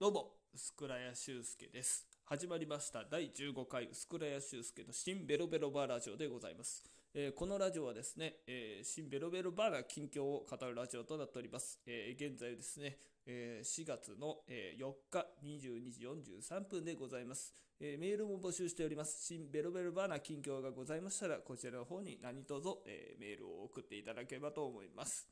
[0.00, 2.06] どうも、薄倉屋修介です。
[2.24, 6.84] 始まりました第15回薄倉屋修介の新ベロベロバーラジオでございます。
[7.12, 11.80] えーこのラジオはですね、えー新ベロベロバーな近況を語るラジオとなっております。
[11.84, 12.96] えー現在ですね、
[13.26, 16.06] え4月の、えー4日22時
[16.46, 19.26] 43分でございます、えメールも募集しております。
[19.26, 25.26] 新ベロベロバーな近況がございましたら、こちらの方に何卒、えメールを送っていただければと思います。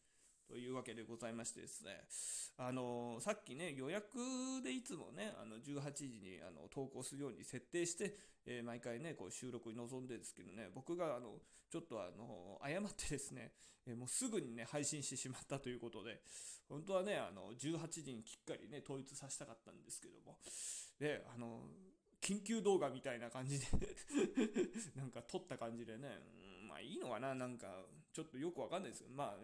[0.49, 2.05] というわけでございましてですね、
[2.57, 4.19] あのさっきね、予約
[4.63, 8.15] でいつもね、あの18時にあの投稿するように設定して、
[8.47, 11.35] えー毎回ね、こう収録に臨んでるんですけどね、僕があの
[11.71, 13.53] ちょっとあの誤ってですね、
[13.87, 16.21] えーもうすぐにね、配信してしまったということで、
[16.69, 20.39] 本当はね、あの18時にきっかりね、統一させたかったんですけども、
[21.01, 21.63] で、あの
[22.21, 23.67] 緊急動画みたいな感じで
[24.97, 26.21] なんか撮った感じでね、
[26.69, 29.37] まあいいのかな、なんか、ちょっとよくわかんないですけど、まあ、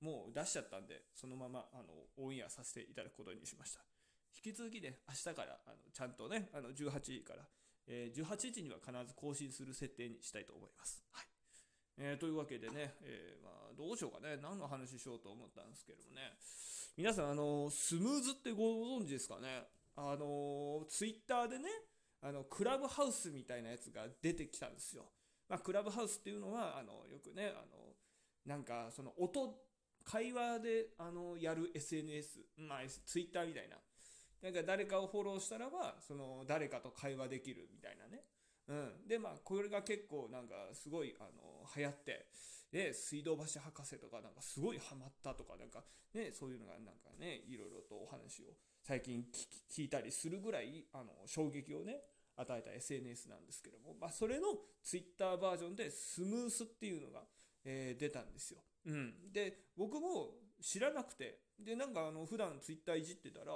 [0.00, 3.80] もう出しちゃったんで、そのままあのオンエアさせていただくことにしました。
[4.44, 7.42] 引き続きね、明日からあのちゃんとね、あの18時から、
[7.86, 11.02] えー18時には必ず更新する設定にしたいと思います。
[11.10, 11.26] はい
[11.98, 16.38] えーというわけでね、えーまあ、どうしようかね、何の話しようと思ったんですけどもね、
[16.96, 19.64] 皆さん、あのスムーズってご存知ですかね、
[19.96, 21.68] あのツイッターでね、
[22.22, 25.10] あのクラブハウスみたいなやつが出てきたんですよ。
[25.48, 27.94] まあ、クラブハウスっていうのは、あのよくね、あの
[28.46, 29.58] なんかその音、
[30.10, 33.76] 会話であのやる SNS、まあ、ツイッターみたいな。
[34.42, 38.22] なんか誰かをフォローしたらば、その誰かと会話できるみたいなね。
[38.68, 39.08] うん。
[39.08, 42.26] で、まあ、これが結構なんかすごい、あの、流行って、
[42.70, 45.82] で、水道橋博士とかなんかすごいハマったとか、なんか
[46.14, 48.46] ね、そういうのがなんかね、いろいろとお話を
[48.82, 49.24] 最近
[49.70, 52.00] 聞いたりするぐらい、あの、衝撃をね、
[52.36, 54.46] 与えた SNS なんですけども、まあ、それの
[54.82, 57.24] ツイッターバージョンでスムースっていうのが、
[57.70, 58.60] えー出たんですよ。
[58.86, 59.32] うん。
[59.32, 63.52] で、僕も知らなくて、で、なんかあの、普段ツイッターいじってたら、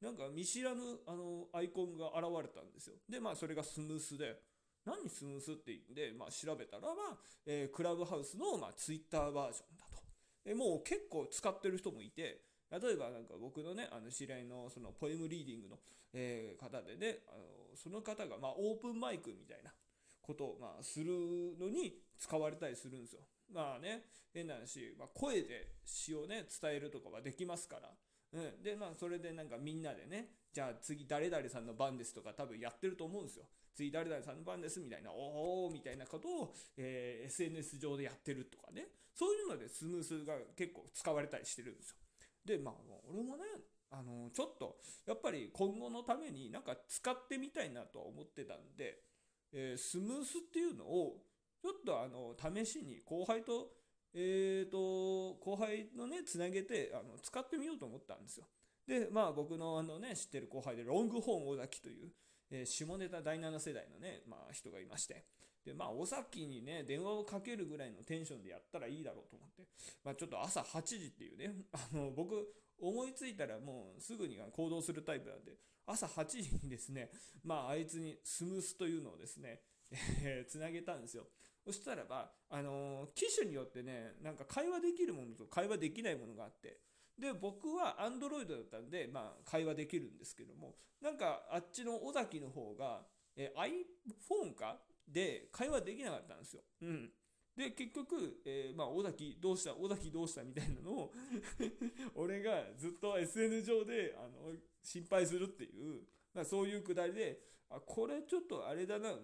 [0.00, 2.96] なんか見知らぬあのアイコンが現れたんですよ。
[3.08, 4.36] で、まあそれがスムースで、
[4.84, 9.96] 何スムースって言うんで、まあ調べたら、まあ、えークラブハウスの、まあ、ツイッターバージョンだと。
[10.44, 15.78] でもう結構使ってる人もいて、例えばなんか僕のね、あの知り合いのそのポエムリーディングの、
[16.12, 19.72] えー方でね、あのその方がまあオープンマイクみたいな
[20.22, 23.22] ことをまするのに使われたりするんですよ。
[23.52, 27.90] まあね、変な話、まあ、声で詩をね、伝えるとかはできますから。
[28.32, 33.44] うん、で、まあ、それでなんかみんなでね、じゃあ次誰々さんの番ですとか多分やってると思うんですよ。
[33.74, 38.88] 次誰々さんの番ですみたいな、おーみたいなことを、えー SNS 上でやってるとかね。
[39.14, 41.96] そういうのでスムースが結構使われたりしてるんですよ。
[42.44, 42.74] で、まあ、
[43.10, 43.44] 俺もね、
[43.90, 49.02] あのちょっと、やっぱり今後のためになんか使ってみたいなとは思ってたんで、
[49.52, 51.22] えースムースっていうのを、
[51.62, 53.68] ちょっとあの試しに後輩と、
[54.14, 58.46] えー、と後輩のねつなげてあの使ってみようと思ったんですよ。
[58.86, 62.12] でまあ僕のあの、ね、知ってる後輩でロングホーン尾崎という、
[62.50, 65.24] えー下ネタ第7世代のね、まあ、人がいまして
[65.64, 69.64] でまあ尾崎にね電話をかけるぐらいのテンションでやったらいいだろうと思って、
[70.04, 77.10] まあ、ちょっと朝8時っていうね あの僕思いついたらもうすぐに行動するタイプなんで朝8時にですね
[77.42, 79.62] まああいつにスムースというのをですね
[79.92, 81.28] えーつなげたんですよ。
[81.64, 86.80] そしたらば、あのー機種によってね、なんか会話できるものと会話できないものがあって、
[87.18, 93.02] で、僕は Android だったんで、まあ、会話できるんですけども、なんかあっちの尾崎の方が、
[93.36, 96.62] えー iPhone かで会話できなかったんですよ。
[96.82, 97.10] うん。
[97.56, 101.12] で、結局、えーまあ、尾崎どうした尾崎どうしたみたいなのを
[102.14, 106.02] 俺がずっと SN 上であの心配するっていう、
[106.34, 109.18] まあ、そういうくだりで、あ、これちょっとあれだな、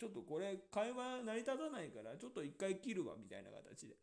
[0.00, 3.94] ちょっとこれ会話成り立たないから、ちょっと一回切るわみたいな形で。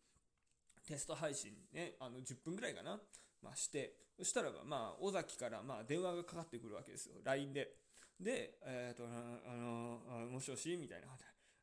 [0.88, 3.02] テスト配信ね、あの10分ぐらいかな、
[3.41, 7.74] まあ、して、そしたらば、まあ、尾崎からまあ電話がかかってくるわけですよ、LINE で。
[8.19, 10.75] で、えっ、と、あの、もしもし？
[10.78, 11.08] みたいな。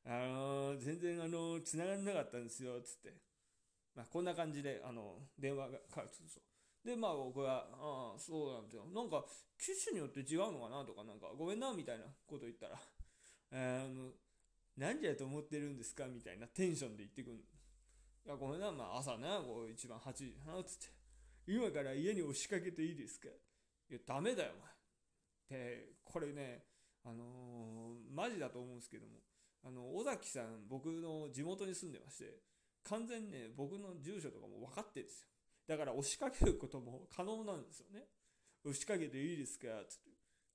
[0.06, 3.15] あの、全然、あの、繋がらなかったんですよ、つって。
[3.95, 6.42] まあ、こんな感じで、あの、電話がかかるんですよ。
[6.84, 8.84] で、まあ僕は、ああ、そうなんですよ。
[8.95, 9.25] なんか、
[9.59, 10.84] 機種によって違うのかな？
[10.84, 12.78] とか、なんか、ごめんな、みたいなこと言ったら、
[14.76, 16.06] あの、何時やと思ってるんですか？
[16.06, 17.44] みたいなテンションで言ってくる。
[18.26, 20.86] いや、ごめんな、まあ朝ね、こう一番8時な、つって。
[21.47, 23.28] 今から家に押しかけていいですか
[23.91, 24.53] いや、ダメだよ、
[25.50, 25.60] お前。
[25.60, 26.65] で、これね、
[27.04, 29.21] あのーマジだと思うんですけども、
[29.62, 32.41] あの、尾崎さん、僕の地元に住んでまして、
[32.84, 35.28] 完全にね、僕の住所とかも分かってるんですよ。
[35.66, 38.06] だから押しかけることも可能なんですよね。
[38.65, 39.66] 押しかけていいですか？
[39.88, 40.10] つって。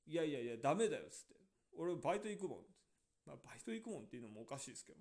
[0.07, 1.35] いやいやいや、ダメだよ、つって。
[1.77, 2.65] 俺、バイト行くもん。
[3.29, 4.99] まあ、バイト行くもんっていうのもおかしいですけど、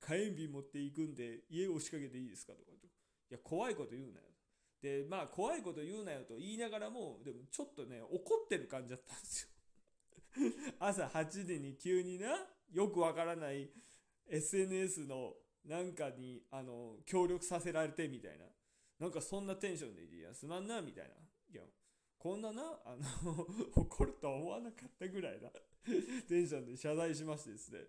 [0.00, 2.86] 火炎瓶持っていくんで、家を押しかけていいですかとかと。
[2.86, 2.90] い
[3.30, 4.26] や、怖いこと言うなよ。
[4.82, 9.48] で、まあ、怖いこと言うなよと言いながらも、でもちょっとね、怒ってる感じだったんですよ。
[10.78, 13.70] 朝8時に急にな、よくわからない
[14.26, 15.34] SNS の
[15.64, 18.46] なんかに、あの、協力させられてみたいな。
[18.98, 21.10] なんかそんなテンションでいや、すまんな、みたいな。
[21.50, 21.62] いや、
[22.18, 25.50] こんなな、あの 怒るとは思わなかったぐらいな
[26.28, 27.80] テンションで謝罪しましてですね。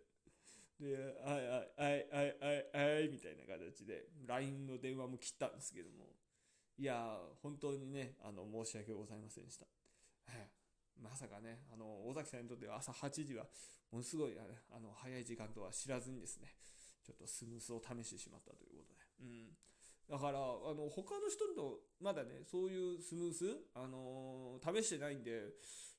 [0.80, 6.16] で、はいはいはいはいはいはいみたいな形で、LINE の電話も切ったんですけども、
[6.78, 9.68] いや本当にね、あの、申し訳ございませんでした。
[11.02, 13.46] まさかね、あの、尾崎さんにとっては朝8時は、
[13.92, 14.38] ものすごい、
[14.72, 16.56] あの、早い時間とは知らずにですね、
[17.04, 19.00] ちょっとスムースを試してしまったということで。
[19.22, 19.58] うん。
[20.08, 20.42] だから、あ
[20.74, 25.54] の、他の人と、まだね、そういうスムース、あのー、試してないんで、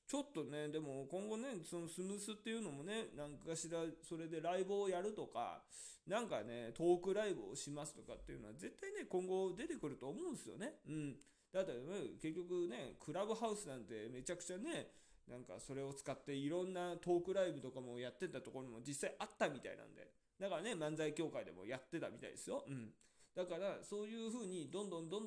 [0.07, 5.63] ちょっとね、でも今後ね、そのスムースっていうのもね、なんかしら、それでライブをやるとか、
[6.07, 10.79] なんかね、トークライブをしますとかっていうのは絶対ね、今後出てくると思うんですよね。
[10.87, 11.15] うん。
[11.51, 14.91] だって、ね、結局ね、クラブハウスなんてめちゃくちゃね、
[15.27, 20.11] なんかそれを使っていろんなトークライブとかもやってたところも実際あったみたいなんで。
[20.39, 22.65] だからね、漫才協会でもやってたみたいですよ。
[22.67, 22.91] うん。
[23.35, 25.22] だからそういうふうにどんどんどん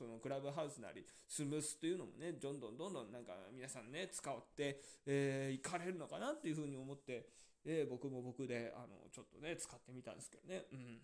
[0.00, 7.28] そのクラブハウスなりスムースっていうのもねどんどんどんどんなんか皆さんね使って、えー、行かれるのかなっていうふうに思って、
[7.66, 10.64] えー、僕も僕であのちょっとね使ってみたんですけどね。
[10.72, 10.98] うん。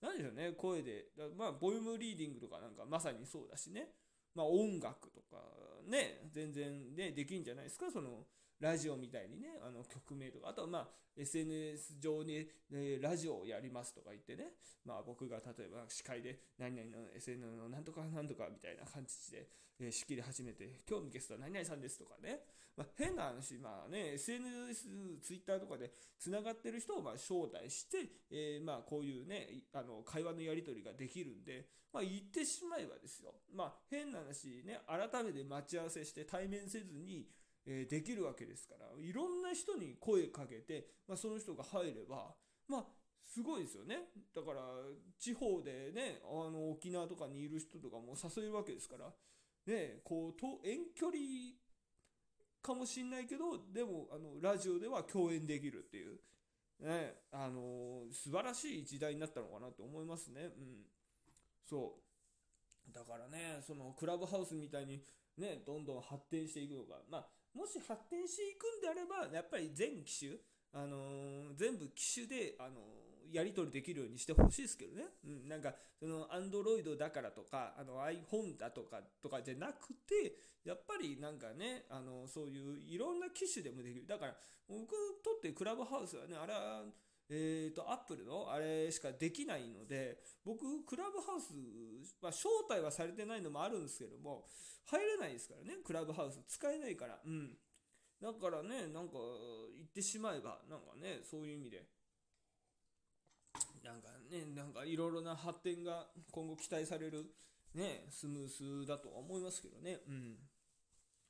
[0.00, 1.06] 何でしょうね声で。
[1.36, 3.88] まあボリュームリーディングとかなんかまさにそうだしね。
[4.36, 5.42] まあ音楽とか
[5.88, 7.90] ね全然ねできんじゃないですか？
[7.90, 8.26] その
[8.62, 14.52] ラジオみたいにね、あの曲名とか、あとはまあ SNS 上に、ね、ラジオをやりますとか言ってね、
[14.86, 19.48] まあ僕が例えば司会で何々の SNS のなんとかなんとかみたいな感じで、
[19.80, 22.38] えー、仕切り始めて、今日のゲストは何々さんですとかね、
[22.76, 27.98] まあ、変な話、まあね、SNS、Twitter とかで繋がってる人をまあ招待して、
[28.30, 37.26] えー、まあこういうね、あの会話のやり取りができるんで、まあ言ってしまえばですよ、まあ変な話ね、改めて待ち合わせして対面せずに、
[37.66, 42.34] えー、できるわけですから、いろんな人に声かけて、まあ、その人が入れば、
[42.68, 42.84] まあ、
[43.24, 44.10] すごいですよね。
[44.34, 44.60] だから、
[45.18, 49.12] 地方でね、あの、沖縄とかにいる人とかも誘えるわけですから、
[49.66, 51.18] ね、こう、と遠距離
[52.60, 56.20] かもしんないけど、でも、あの、ラジオでは共演できるっていう、
[56.80, 60.42] ね、あの、素晴らしい時代になったのかなと思いますね。
[60.42, 60.86] うん。
[61.64, 62.00] そ
[62.90, 62.92] う。
[62.92, 65.02] だからね、その、クラブハウスみたいに、
[65.38, 67.00] ね、どんどん発展していくのか。
[67.08, 70.32] まあ、もし発展していくんであれば、やっぱり全機種、
[70.72, 75.04] あのー、全部機種で、あのー、やり取りできるようにしてほしいですけどね。
[75.24, 84.06] うん、なんか、その、アンドロイドだからとか、あの、iPhone だとか、とかじゃなくて、やっぱりなんかね、あのー、そういういろんな機種でもできる。
[84.06, 84.36] だから、
[84.68, 84.90] 僕
[85.22, 86.84] とってクラブハウスはね、あれは、
[87.34, 91.54] えっ、ー、と、アップルのあれしかできないので、僕、クラブハウス
[92.20, 94.44] は招待はされてないのもあるんですけども、
[94.84, 96.40] 入れないですからね、クラブハウス。
[96.46, 97.18] 使えないから。
[97.24, 97.56] うん。
[98.20, 99.14] だからね、なんか、
[99.74, 101.86] 言ってしまえば、なんかね、そういう意味で、
[103.82, 107.24] なんかね、なんかいろいろな発展が今後期待される、
[107.74, 110.00] ね、スムースだとは思いますけどね。
[110.06, 110.36] うん。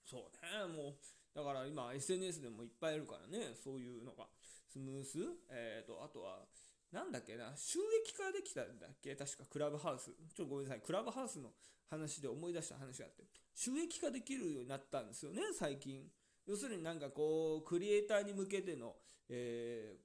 [0.05, 0.95] そうね、もう、
[1.33, 4.27] だから今 SNS でもいっぱいいるからね、そういうのが。
[4.73, 5.19] スムース？
[5.51, 6.47] え、ー、と、あとは、
[6.91, 9.15] なんだっけな、収益化できたんだっけ？
[9.15, 10.07] 確か Clubhouse。
[10.07, 10.81] ちょっとごめんなさい。
[10.81, 11.51] クラブハウスの
[11.91, 13.25] 話で思い出した話があって。
[13.55, 16.11] 収益化できるようになったんですよね、最近。
[16.47, 18.97] 要するになんかこう、クリエイターに向けての、
[19.29, 19.97] え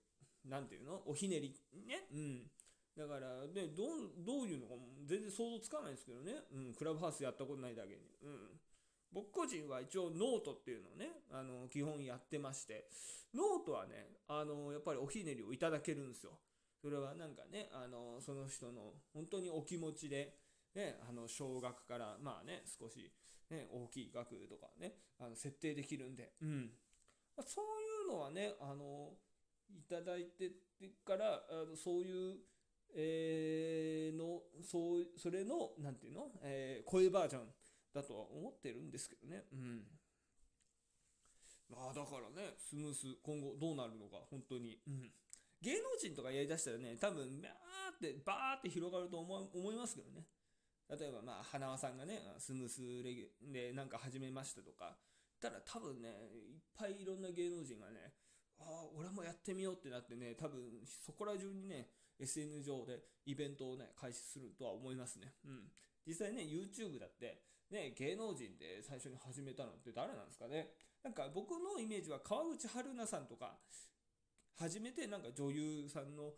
[0.46, 1.02] ー、なんていうの？
[1.06, 1.56] おひねり。
[1.88, 2.08] ね？
[2.12, 2.52] うん。
[2.98, 3.88] だから、ね、どう、
[4.26, 4.74] どういうのか
[5.06, 6.34] 全然想像つかないんですけどね。
[6.52, 6.74] うん。
[6.74, 7.96] クラブハウスやったことないだけに。
[8.24, 8.60] うん。
[9.12, 12.90] 僕個人は一応ノートっていうのをね、あの、基本やってまして、
[13.34, 16.40] ノートはね、あの、やっぱりおひねりをいただけるんですよ。
[16.82, 20.38] それはなんかね、あの、その人の本当にお気持ちで、
[20.76, 23.12] ね、あの、少額から、まあね、少し、
[23.50, 26.72] ね、大きい額とかね、あの、設定できるんで、うん。
[27.36, 29.14] まあ、そういうのはね、あの、
[29.70, 30.52] いただいて
[31.06, 32.38] から、あのそういう、
[32.96, 37.48] えー、の、そう、それの、なんていうの、えー、声バージョン
[37.98, 39.46] だとは思ってるんですけどね。
[39.52, 39.84] うん。
[41.70, 44.80] まあだからね、スムース、今後どうなるのか、本当に。
[44.88, 45.12] うん。
[45.62, 50.28] 芸能人とかやりだしたらね、多分、バーって、バーって広がると思思いますけどね。
[50.88, 54.96] 例えば、まあ、花輪さんがね、スムースレギュでなんか始めましたとか、
[55.42, 56.10] たら多分ね、
[56.54, 58.14] いっぱいいろんな芸能人がね、
[58.60, 61.90] ああ、俺もやってみようってなってね、多分そこら中にね、
[62.20, 65.34] SN 上でイベントをね、開始するとは思いますね。
[65.46, 65.72] うん。
[66.06, 70.70] 実際ね、YouTube だって、ね、芸能人で最初に始めたのって誰なんですかね？
[71.04, 73.58] なんか僕のイメージは川口春奈さんとか、
[74.56, 76.34] 初めてなんか女優さんの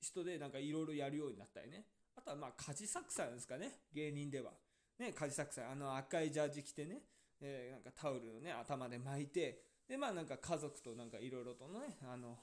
[0.00, 1.84] 人でなんかいろいろやるようになったよね。
[2.16, 4.52] あとはまあ、カジサクさんですかね、芸人では。
[4.98, 7.02] ね、カジサックさん、あの赤いジャージ着てね、
[7.40, 12.38] えー、なんかタオルをね、頭で巻いて、で、まあなんか家族となんかいろいろとね、あの、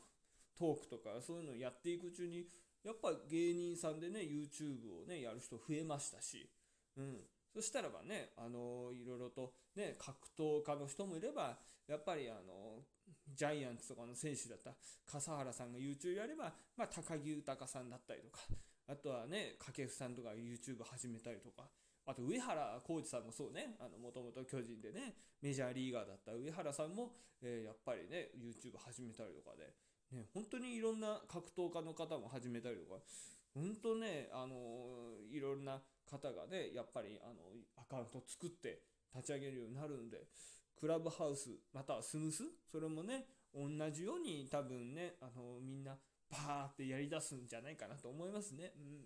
[0.58, 2.48] トークとかそういうのをやっていくうちに、
[2.84, 6.50] やっぱ芸人さんでね、YouTube をね、やる人増えましたし、
[6.98, 7.22] うん。
[7.54, 12.84] そしたらばね、あのいろいろとね、格闘家の人もいれば、やっぱりあの
[13.34, 14.72] ジャイアンツとかの選手だった
[15.12, 18.40] 笠原さんが YouTube やれば、まあ、高木豊さんだったりとか、
[18.88, 21.70] あとはね、掛布さんとか YouTube 始めたりとか、
[22.06, 29.74] あと上原浩二さんもそうね、もともと巨人でね、メジャーリーガーだった上原さんも、えー、やっぱりね、YouTube 始めたりとかで、
[30.18, 33.00] ね、本当にいろんな格闘家の方も始めたりとか、
[33.60, 34.56] 本当ね、あの、
[35.30, 37.36] いろんな方がね、やっぱりあの
[37.78, 38.82] アカウント作って
[39.14, 40.28] 立ち上げるようになるんで、
[40.80, 45.98] クラブハウス、またはスムース、それもね、同じように多分ね、あのみんな
[46.32, 48.74] バーってやりだすんじゃないかなと思いますね。
[48.78, 49.02] うん。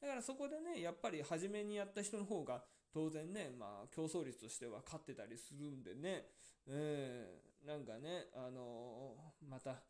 [0.00, 6.26] だからそこでね、やっぱり初めにやった人の方が当然ね、まあ競争率としては勝ってたりするんでね、
[6.66, 9.82] えー、なんかね、あのー、また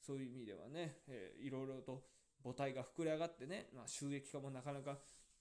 [0.00, 2.04] そういう意味ではね、えー、いろいろと
[2.44, 4.98] 母体が膨れ上がってね、まあ、収益化もなかなか、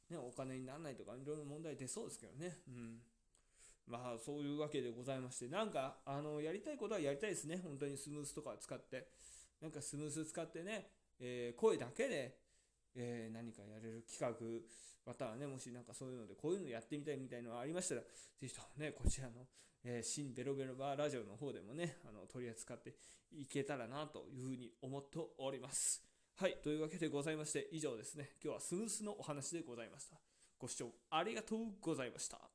[0.10, 2.58] ね、お金にならないとかいろいろ問題出そうですけどね。
[2.68, 2.98] うん
[3.86, 9.10] まあそういうわけでございまして、なんかあのやりたいことはやりたいですね、本当にスムースとか使って。
[9.62, 12.38] なんかスムース使ってね、えー、声だけで、
[12.96, 14.36] えー、何かやれる企画、
[15.06, 18.08] またはね、もしなんかそういうのでこういうのやってみたいみたいなのがありましたら、ぜ
[18.48, 19.48] ひともね、こちらの、
[19.86, 22.94] えー、新ベロベロバーラジオの方でもね、あの取り扱って
[23.32, 26.13] いけたらなというふうに思っております。
[26.36, 30.18] はい、というわけでございまして、以上ですね、今日はスムースのお話でございました。
[30.58, 32.53] ご視聴ありがとうございました。